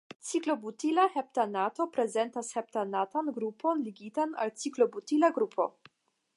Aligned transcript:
Ciklobutila 0.27 1.03
heptanato 1.17 1.87
prezentas 1.97 2.49
heptanatan 2.61 3.31
grupon 3.37 3.87
ligitan 3.91 4.35
al 4.47 4.57
ciklobutila 4.63 5.33
grupo. 5.41 5.73